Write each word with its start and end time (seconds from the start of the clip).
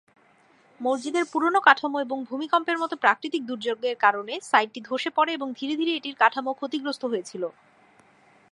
মসজিদের 0.81 1.25
পুরোনো 1.31 1.59
কাঠামো 1.67 1.97
এবং 2.01 2.17
ভূমিকম্পের 2.29 2.77
মতো 2.79 2.95
প্রাকৃতিক 3.03 3.41
দুর্যোগের 3.45 3.95
কারণে 3.95 4.33
সাইটটি 4.41 4.79
ধসে 4.89 5.09
পড়ে 5.17 5.31
এবং 5.33 5.47
ধীরে 5.59 5.73
ধীরে 5.79 5.91
এটির 5.95 6.15
কাঠামো 6.21 6.51
ক্ষতিগ্রস্ত 6.59 7.03
হয়েছিল। 7.11 7.43